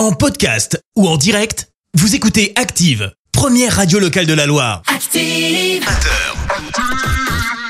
En 0.00 0.12
podcast 0.12 0.82
ou 0.96 1.06
en 1.06 1.18
direct, 1.18 1.68
vous 1.92 2.14
écoutez 2.14 2.54
Active, 2.56 3.12
première 3.32 3.76
radio 3.76 3.98
locale 3.98 4.24
de 4.24 4.32
la 4.32 4.46
Loire. 4.46 4.80
Active 4.86 5.84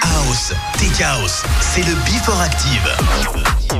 House, 0.01 0.53
Tech 0.79 1.01
House, 1.03 1.43
c'est 1.61 1.81
le 1.81 1.93
Before 2.05 2.41
Active. 2.41 3.80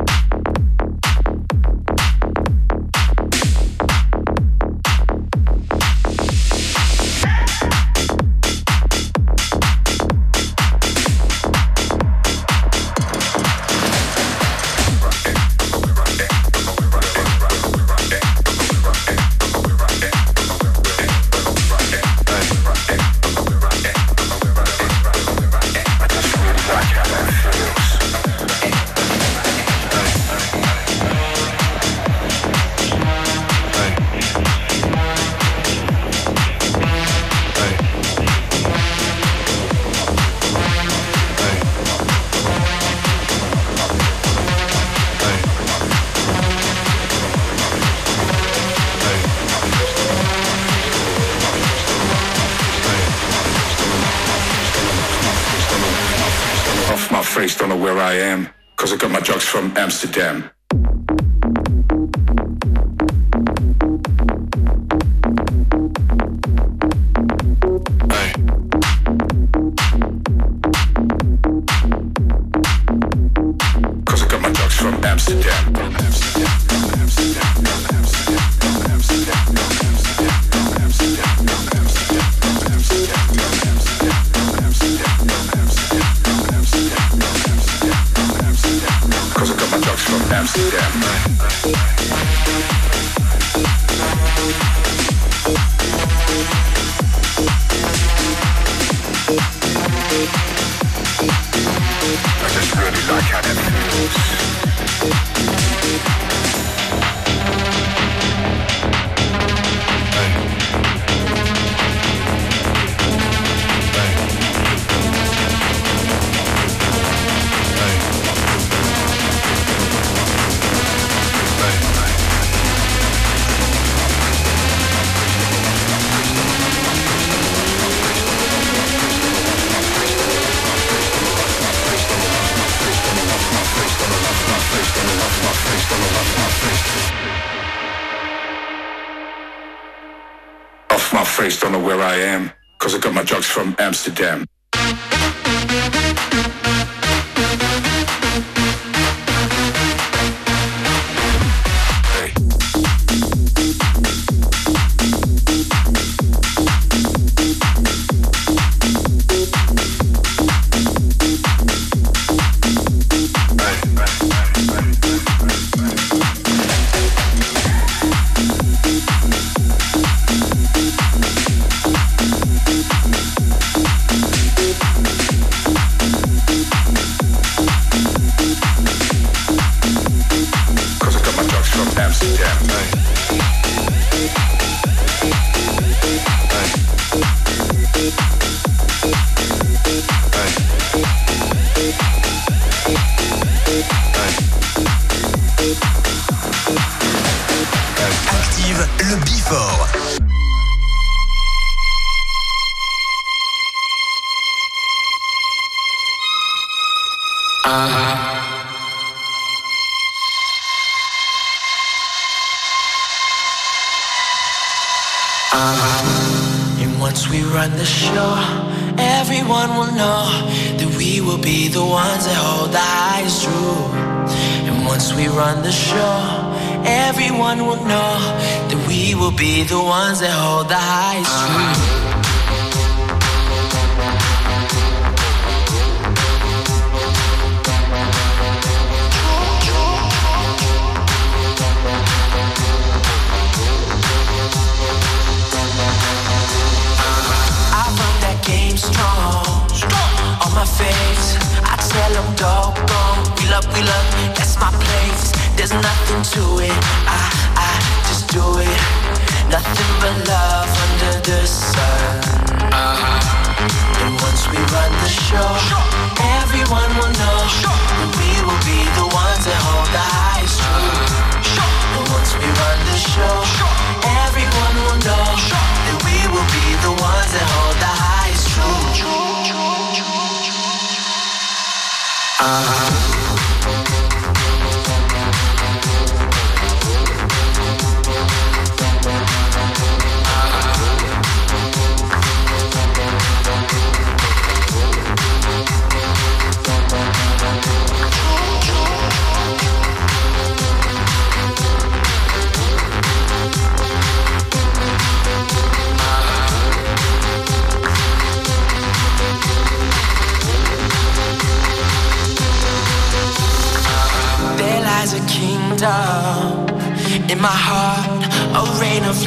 Amsterdam. 60.03 60.50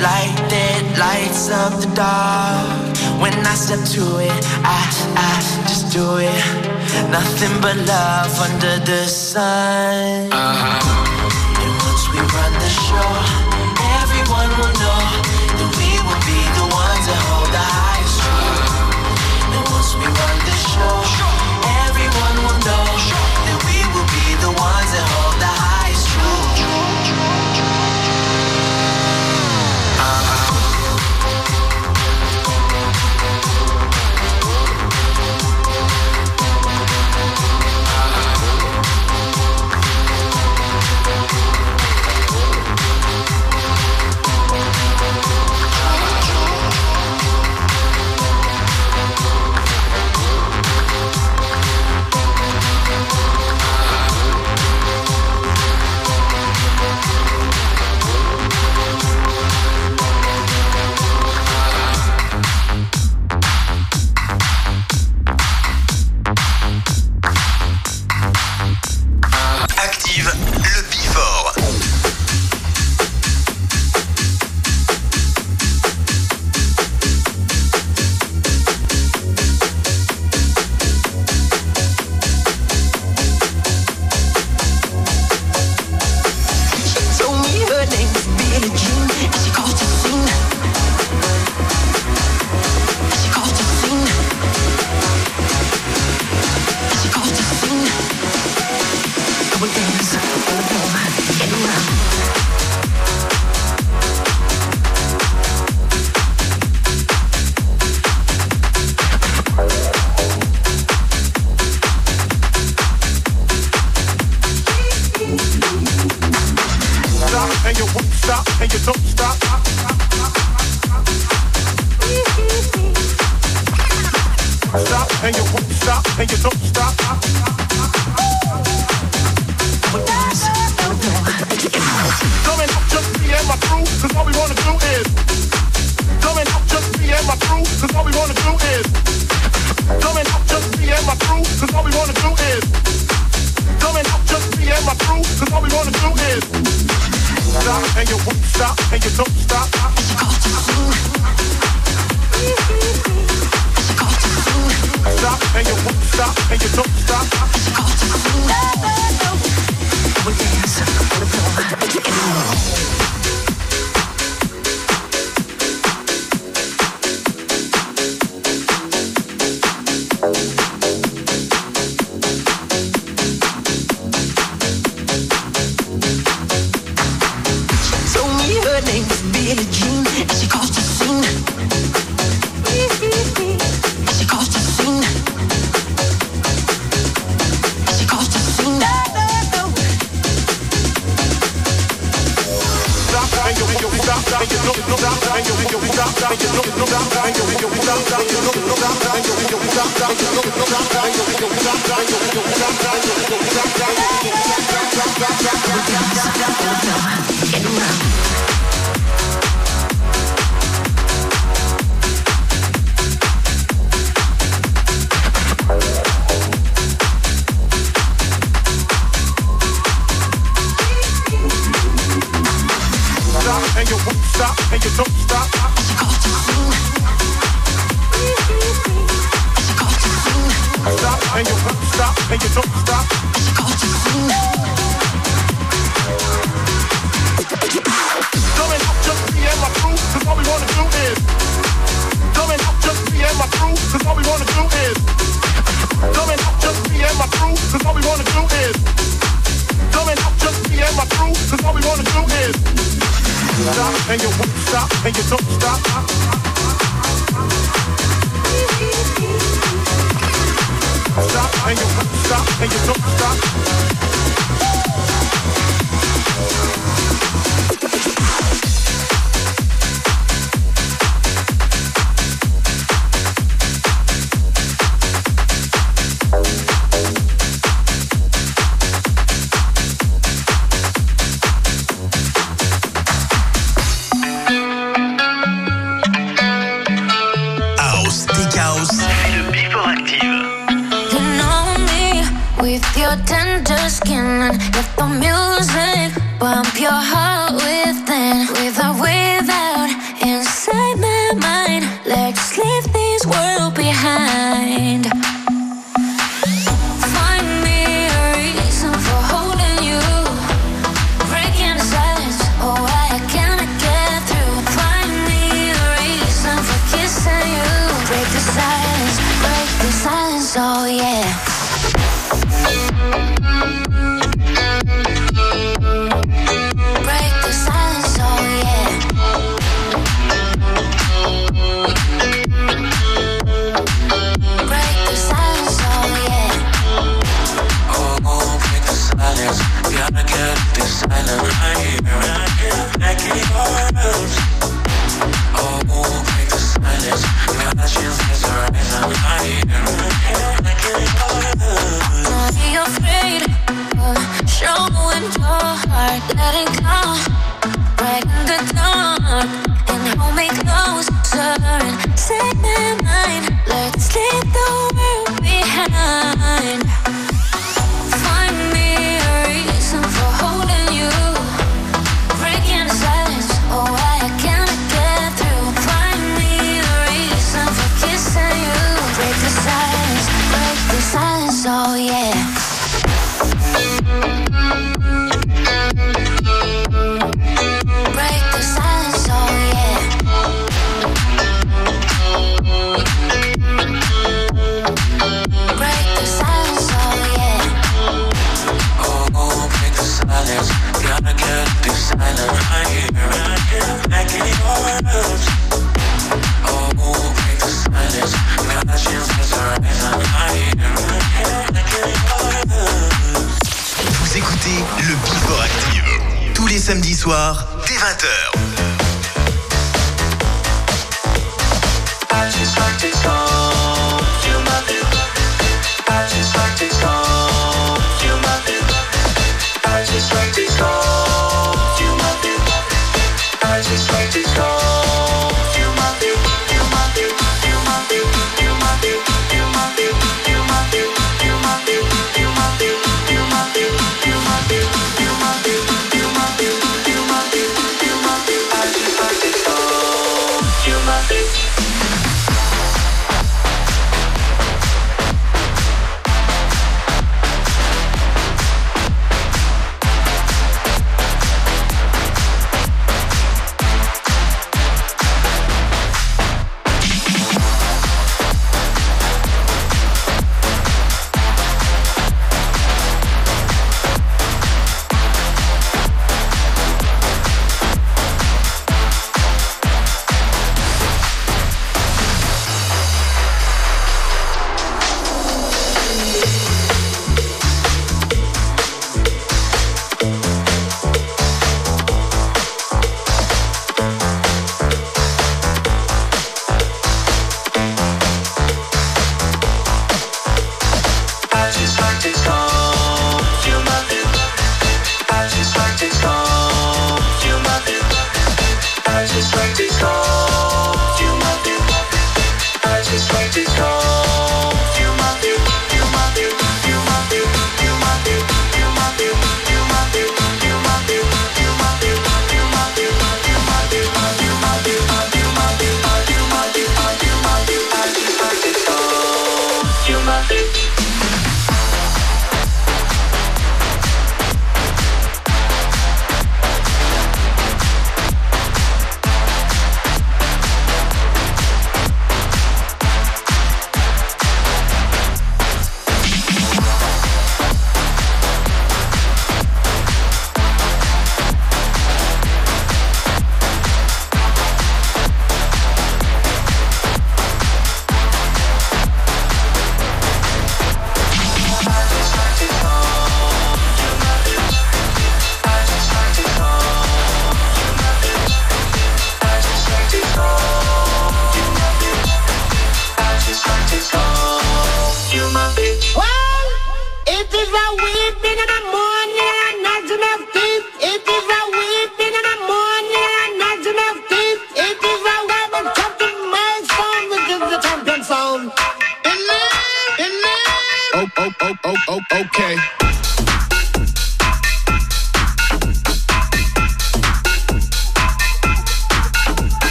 light 0.00 0.36
that 0.50 0.82
lights 0.98 1.50
up 1.50 1.72
the 1.80 1.90
dark. 1.94 2.94
When 3.20 3.34
I 3.46 3.54
step 3.54 3.82
to 3.96 4.18
it, 4.18 4.44
I, 4.64 4.80
I 5.16 5.32
just 5.68 5.92
do 5.92 6.18
it. 6.18 6.44
Nothing 7.10 7.60
but 7.60 7.76
love 7.86 8.38
under 8.40 8.78
the 8.84 9.06
sun. 9.06 10.32
Uh-huh. 10.32 10.93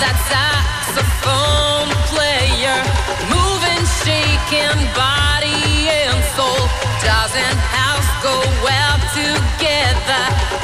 that 0.00 0.16
saxophone 0.30 1.90
player, 2.10 2.78
moving, 3.30 3.84
shaking 4.02 4.78
body 4.94 5.90
and 5.90 6.18
soul. 6.34 6.62
Doesn't 7.02 7.58
house 7.74 8.10
go 8.22 8.34
well 8.62 8.98
together? 9.14 10.57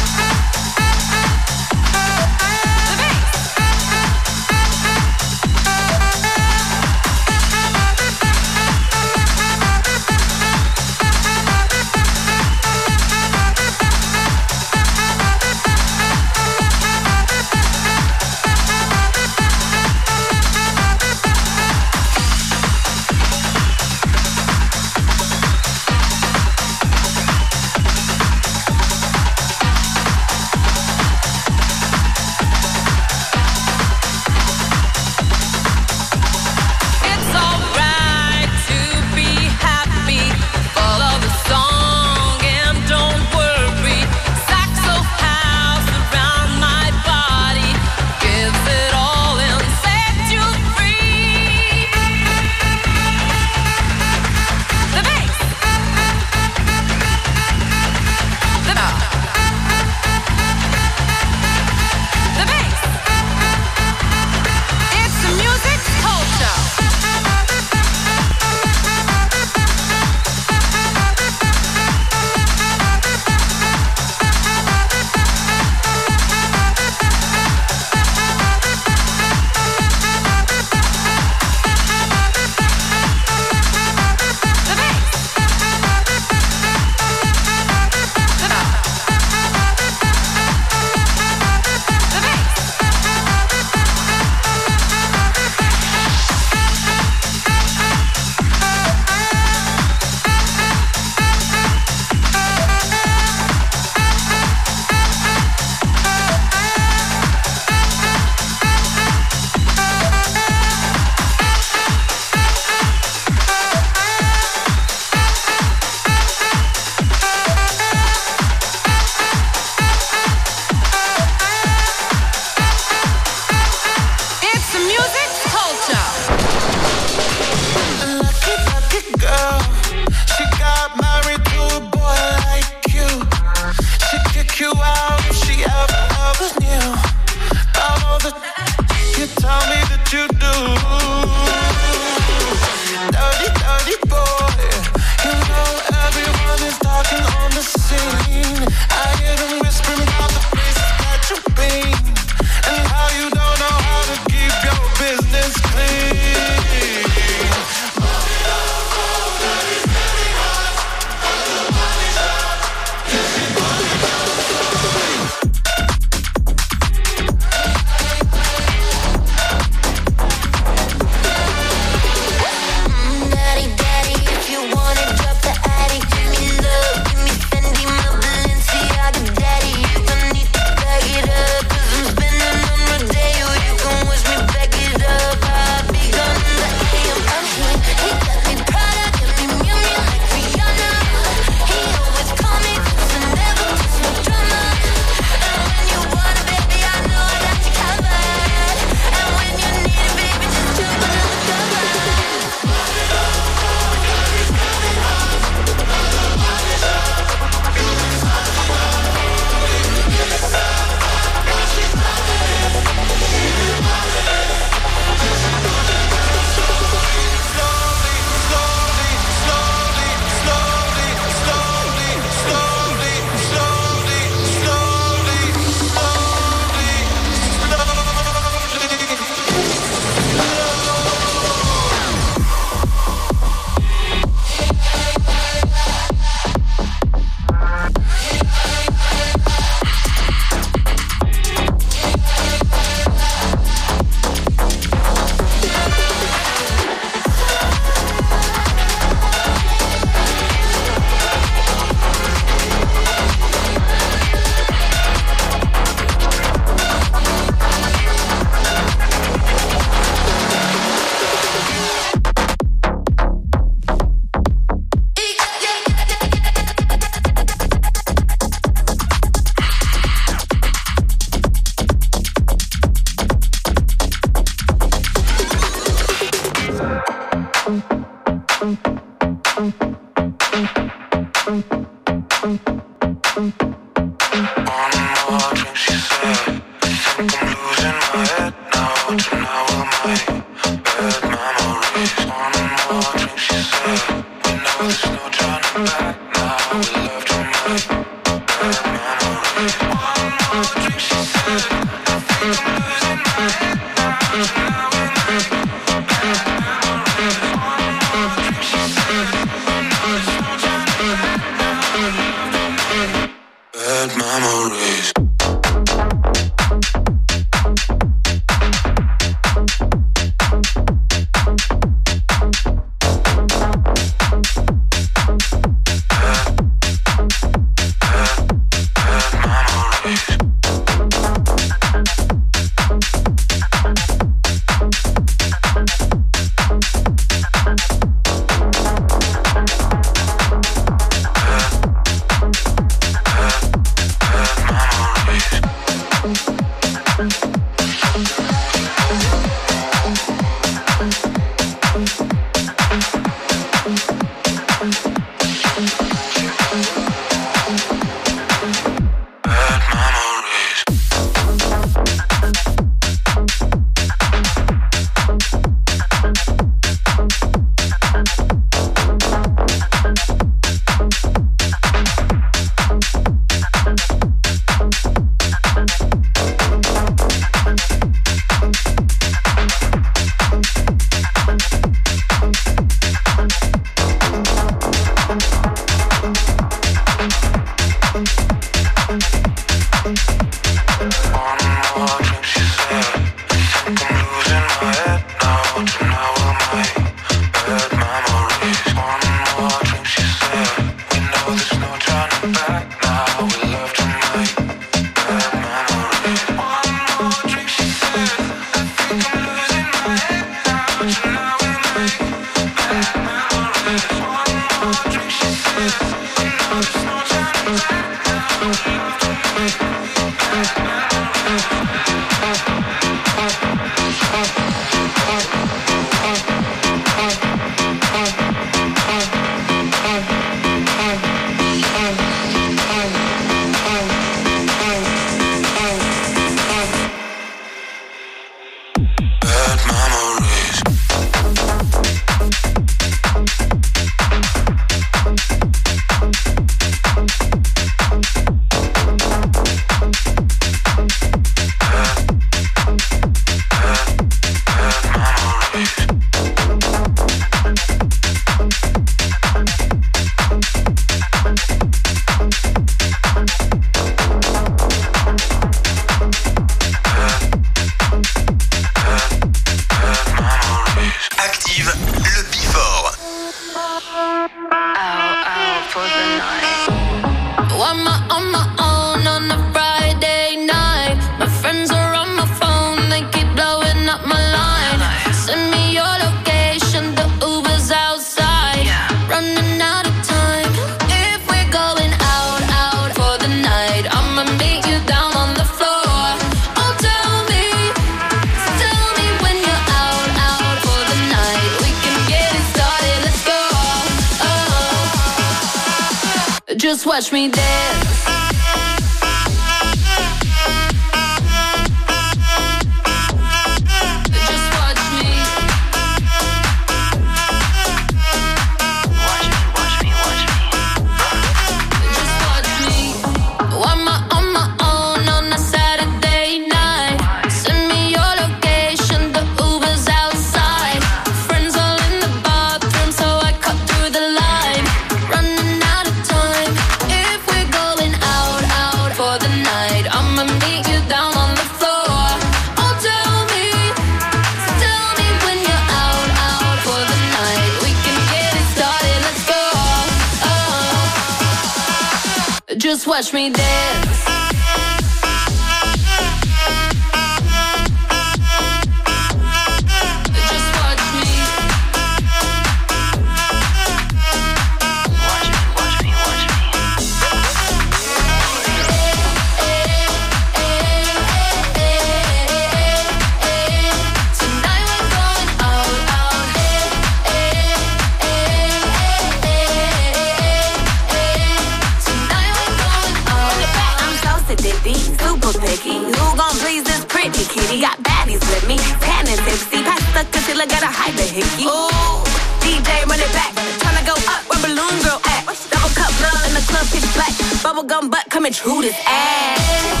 picky. 585.61 585.97
Who 586.01 586.25
gon' 586.35 586.57
please 586.59 586.83
this 586.83 587.05
pretty 587.05 587.45
kitty? 587.45 587.81
Got 587.81 587.97
baddies 588.01 588.41
with 588.49 588.65
me, 588.67 588.77
tan 588.99 589.27
and 589.29 589.39
tipsy. 589.45 589.83
Pass 589.85 590.01
the 590.13 590.25
concealer, 590.33 590.65
gotta 590.65 590.89
hide 590.89 591.15
the 591.15 591.23
hickey. 591.23 591.65
Ooh, 591.69 592.25
DJ 592.65 593.05
run 593.05 593.21
it 593.21 593.31
back. 593.31 593.53
Tryna 593.81 594.03
go 594.05 594.15
up 594.33 594.41
where 594.49 594.61
balloon 594.65 594.95
girl 595.05 595.21
at. 595.29 595.45
Double 595.69 595.93
cup 595.93 596.13
love 596.21 596.41
in 596.49 596.53
the 596.57 596.63
club, 596.65 596.85
pitch 596.89 597.07
black. 597.13 597.33
Bubblegum 597.63 598.09
butt 598.09 598.25
coming 598.29 598.51
true 598.51 598.81
this 598.81 598.97
ass. 599.05 600.00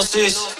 vocês. 0.00 0.59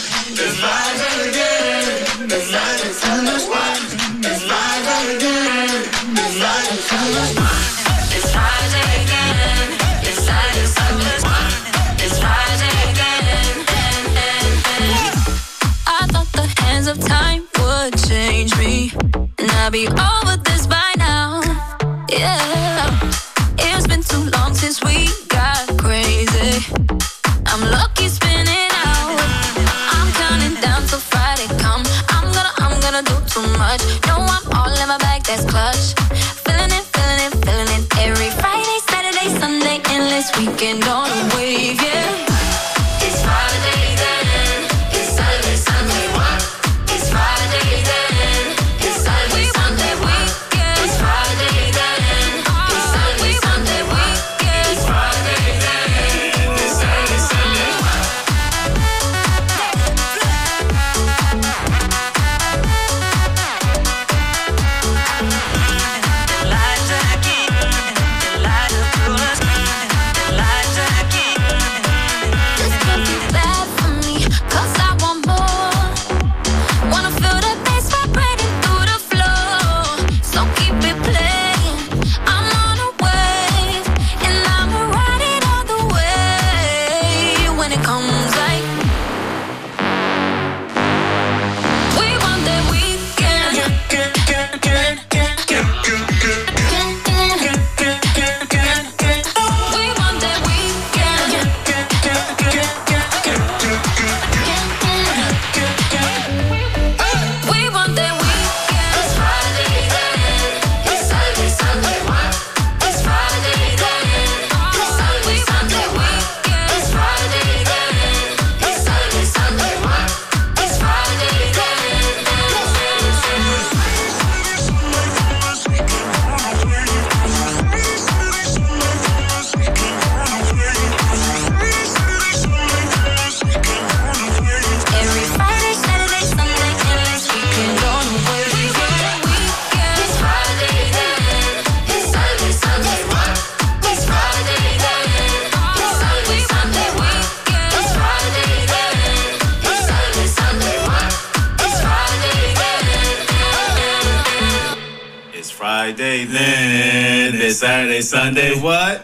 Sunday 158.21 158.53
what? 158.61 159.00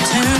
return. 0.00 0.39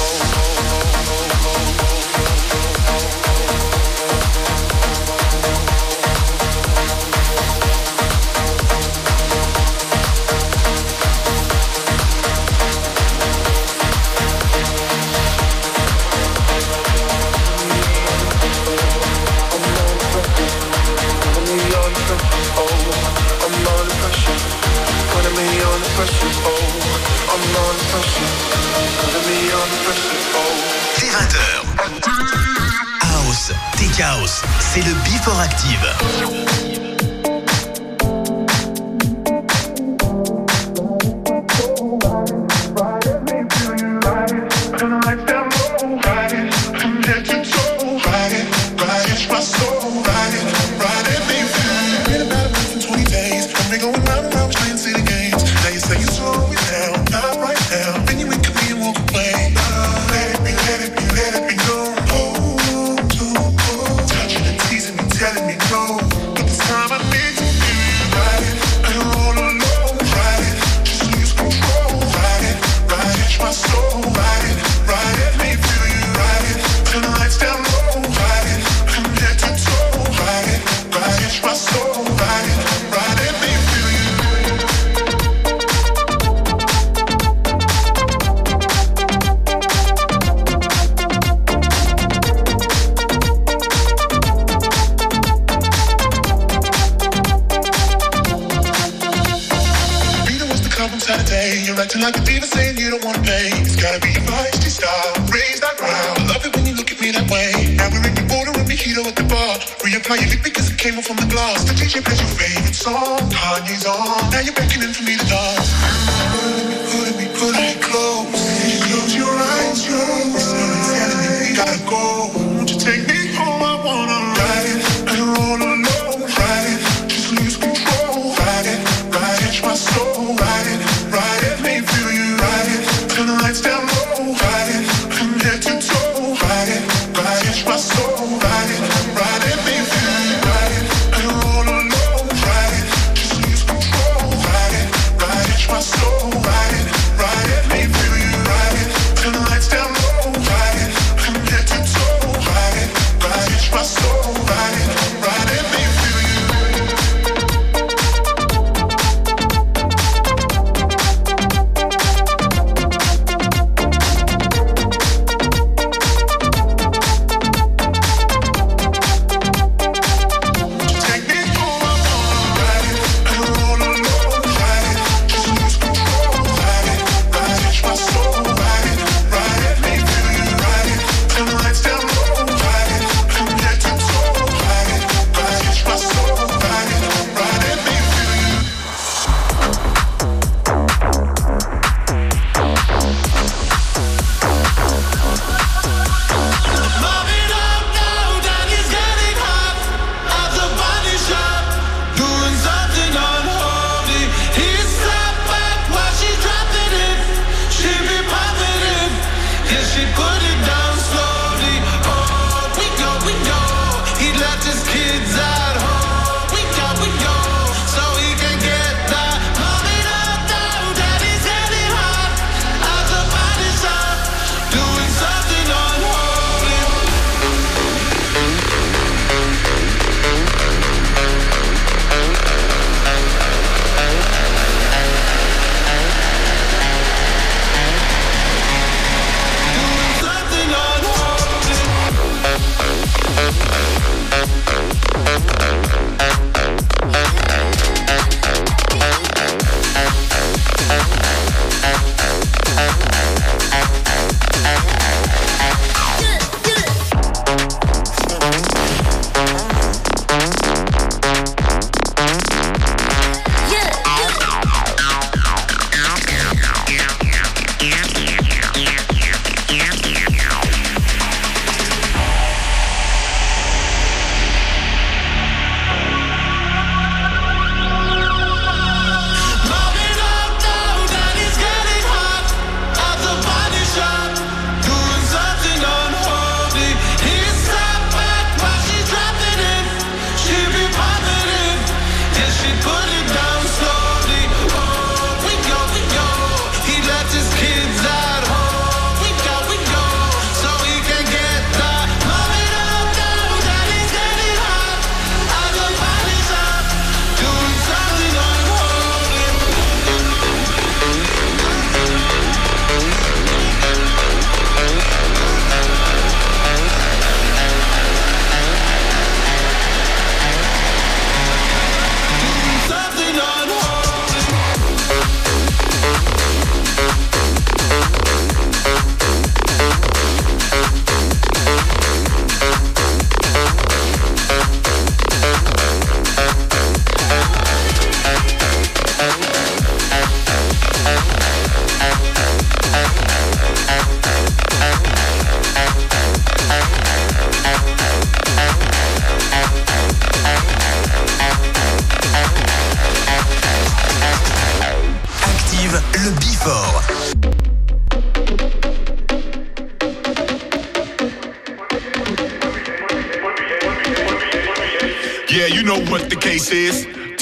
House, 34.01 34.41
c'est 34.59 34.81
le 34.81 34.93
Before 35.05 35.39
Active. 35.39 36.80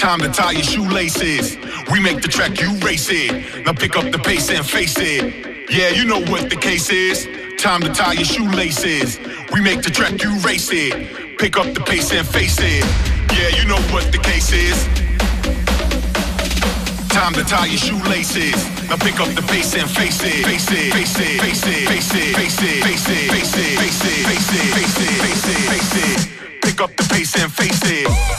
Time 0.09 0.21
to 0.21 0.29
tie 0.29 0.53
your 0.53 0.63
shoelaces. 0.63 1.55
We 1.91 1.99
make 1.99 2.23
the 2.23 2.27
track, 2.27 2.59
you 2.59 2.73
race 2.79 3.09
it. 3.11 3.63
Now 3.63 3.73
pick 3.73 3.95
up 3.95 4.11
the 4.11 4.17
pace 4.17 4.49
and 4.49 4.65
face 4.65 4.97
it. 4.97 5.69
Yeah, 5.69 5.89
you 5.89 6.03
know 6.03 6.19
what 6.31 6.49
the 6.49 6.55
case 6.55 6.89
is. 6.89 7.27
Time 7.59 7.81
to 7.81 7.93
tie 7.93 8.13
your 8.13 8.25
shoelaces. 8.25 9.19
We 9.53 9.61
make 9.61 9.83
the 9.83 9.91
track, 9.91 10.23
you 10.23 10.33
race 10.39 10.71
it. 10.73 11.37
Pick 11.37 11.57
up 11.57 11.75
the 11.75 11.81
pace 11.81 12.11
and 12.11 12.27
face 12.27 12.57
it. 12.57 12.83
Yeah, 13.37 13.49
you 13.53 13.69
know 13.69 13.77
what 13.93 14.11
the 14.11 14.17
case 14.17 14.51
is. 14.51 14.81
Time 17.13 17.33
to 17.35 17.43
tie 17.43 17.67
your 17.67 17.77
shoelaces. 17.77 18.57
Now 18.89 18.97
pick 18.97 19.19
up 19.19 19.29
the 19.37 19.45
pace 19.45 19.75
and 19.75 19.87
face 19.91 20.23
it. 20.23 20.43
Face 20.43 20.71
it, 20.71 20.91
face 20.91 21.19
it, 21.19 21.37
face 21.37 21.67
it, 21.69 21.85
face 21.85 22.15
it, 22.15 22.33
face 22.33 22.57
it, 22.57 22.81
face 22.81 23.05
it, 23.05 23.29
face 23.29 23.53
it, 23.53 23.77
face 23.77 24.01
it, 24.09 24.25
face 24.25 24.49
it, 24.57 24.73
face 24.73 24.97
it, 24.97 25.21
face 25.21 25.45
it, 25.45 25.61
face 25.69 25.93
it. 26.01 26.61
Pick 26.63 26.81
up 26.81 26.95
the 26.97 27.03
pace 27.13 27.35
and 27.37 27.53
face 27.53 27.81
it. 27.85 28.38